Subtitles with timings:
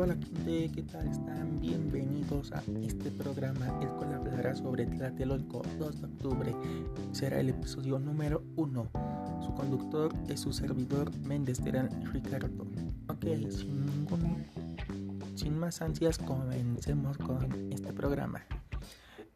[0.00, 1.60] hola gente, ¿qué tal están?
[1.60, 6.56] Bienvenidos a este programa, el cual hablará sobre Tlatelolco 2 de octubre.
[7.10, 8.90] Será el episodio número 1.
[9.44, 12.64] Su conductor es su servidor Méndez Terán Ricardo.
[13.08, 14.44] Ok, sin, ningún,
[15.34, 18.42] sin más ansias, comencemos con este programa.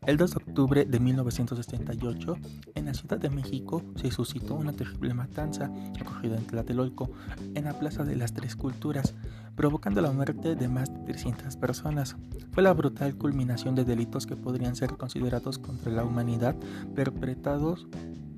[0.04, 2.36] El 2 de octubre de 1978,
[2.74, 7.12] en la Ciudad de México, se suscitó una terrible matanza ocurrida en Tlatelolco,
[7.54, 9.14] en la Plaza de las Tres Culturas,
[9.54, 12.16] provocando la muerte de más de 300 personas.
[12.50, 16.56] Fue la brutal culminación de delitos que podrían ser considerados contra la humanidad
[16.96, 17.86] perpetrados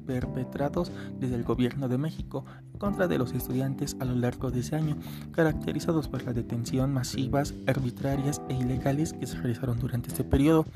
[0.07, 4.61] perpetrados desde el gobierno de México en contra de los estudiantes a lo largo de
[4.61, 4.97] ese año,
[5.33, 10.67] caracterizados por la detención masivas, arbitrarias e ilegales que se realizaron durante este periodo,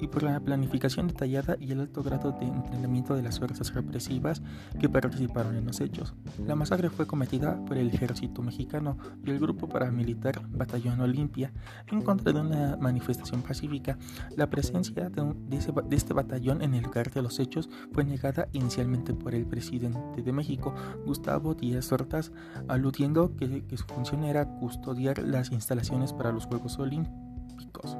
[0.00, 4.42] y por la planificación detallada y el alto grado de entrenamiento de las fuerzas represivas
[4.80, 6.14] que participaron en los hechos.
[6.46, 11.52] La masacre fue cometida por el ejército mexicano y el grupo paramilitar Batallón Olimpia
[11.90, 13.98] en contra de una manifestación pacífica.
[14.36, 18.60] La presencia de, de este batallón en el lugar de los hechos fue negada y
[18.64, 22.32] inicialmente por el presidente de México, Gustavo Díaz Ordaz,
[22.66, 27.96] aludiendo que, que su función era custodiar las instalaciones para los Juegos Olímpicos.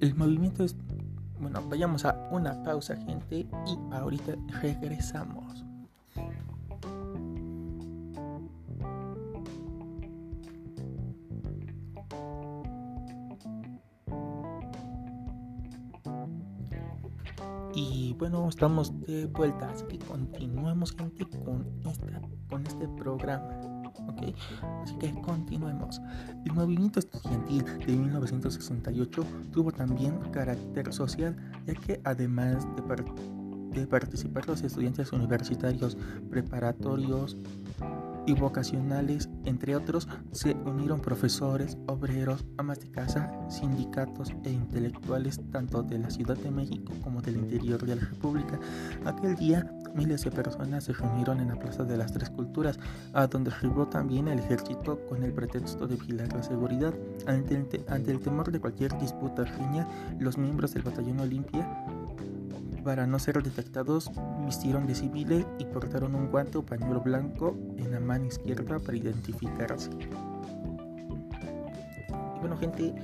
[0.00, 0.76] El movimiento es...
[1.38, 5.64] Bueno, vayamos a una pausa, gente, y ahorita regresamos.
[17.76, 23.50] Y bueno, estamos de vuelta, así que continuemos gente con, esta, con este programa.
[24.08, 24.34] ¿ok?
[24.82, 26.00] Así que continuemos.
[26.46, 32.82] El movimiento estudiantil de 1968 tuvo también carácter social, ya que además de,
[33.80, 35.96] de participar los estudiantes universitarios
[36.30, 37.36] preparatorios,
[38.26, 45.82] y vocacionales, entre otros, se unieron profesores, obreros, amas de casa, sindicatos e intelectuales tanto
[45.82, 48.58] de la Ciudad de México como del interior de la República.
[49.04, 52.78] Aquel día miles de personas se reunieron en la Plaza de las Tres Culturas,
[53.14, 56.92] a donde arribó también el ejército con el pretexto de vigilar la seguridad.
[57.26, 59.88] Ante el, ante el temor de cualquier disputa riña,
[60.18, 61.66] los miembros del batallón Olimpia
[62.86, 64.12] para no ser detectados,
[64.44, 68.96] vistieron de civiles y portaron un guante o pañuelo blanco en la mano izquierda para
[68.96, 69.90] identificarse.
[72.36, 72.94] Y bueno gente,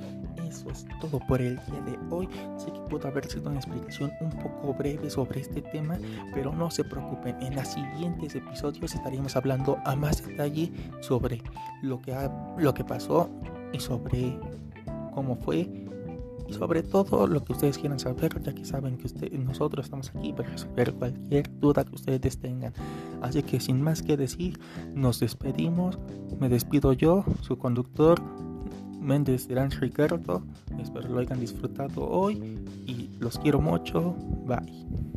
[0.48, 2.28] eso es todo por el día de hoy.
[2.58, 5.98] Sé que pudo haber sido una explicación un poco breve sobre este tema,
[6.32, 11.42] pero no se preocupen, en los siguientes episodios estaremos hablando a más detalle sobre
[11.82, 13.28] lo que, ha, lo que pasó
[13.72, 14.38] y sobre
[15.12, 15.68] cómo fue
[16.52, 20.50] sobre todo lo que ustedes quieran saber, ya que saben que nosotros estamos aquí para
[20.50, 22.72] resolver cualquier duda que ustedes tengan.
[23.20, 24.58] Así que sin más que decir,
[24.94, 25.98] nos despedimos.
[26.38, 28.20] Me despido yo, su conductor,
[29.00, 30.42] Méndez Gran Ricardo.
[30.80, 34.14] Espero lo hayan disfrutado hoy y los quiero mucho.
[34.46, 35.11] Bye.